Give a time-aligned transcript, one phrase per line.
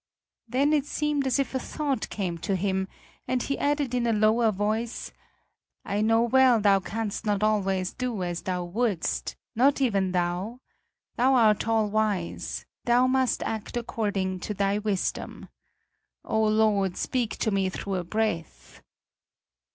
[0.47, 2.87] Then it seemed as if a thought came to him,
[3.27, 5.11] and he added in a lower voice:
[5.85, 10.59] "I know well Thou canst not always do as Thou wouldst not even Thou;
[11.17, 15.49] Thou art all wise; Thou must act according: to Thy wisdom.
[16.25, 18.81] Oh Lord, speak to me through a breath!"